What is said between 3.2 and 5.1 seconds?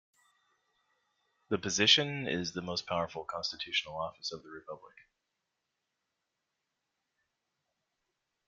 constitutional office of the Republic.